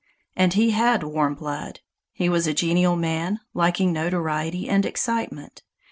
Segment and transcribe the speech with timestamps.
[0.35, 1.81] And he had warm blood.
[2.11, 5.61] He was a genial man, liking notoriety and excitement.